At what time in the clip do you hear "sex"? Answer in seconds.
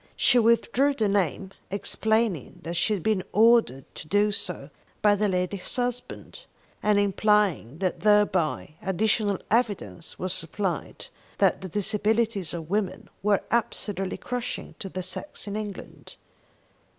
15.03-15.45